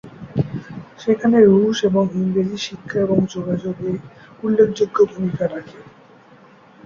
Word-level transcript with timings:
সেখানে 0.99 1.37
রুশ 1.47 1.77
এবং 1.89 2.03
ইংরেজি 2.15 2.57
শিক্ষা 2.67 2.97
এবং 2.99 3.17
যোগাযোগে 3.33 3.91
উল্লেখযোগ্য 4.43 4.97
ভুমিকা 5.11 5.45
রাখে। 5.47 5.79